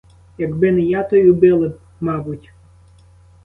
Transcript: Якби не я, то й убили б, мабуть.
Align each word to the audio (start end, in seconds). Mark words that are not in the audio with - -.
Якби 0.37 0.71
не 0.71 0.81
я, 0.81 1.03
то 1.03 1.15
й 1.15 1.29
убили 1.29 1.69
б, 1.69 1.77
мабуть. 2.01 2.49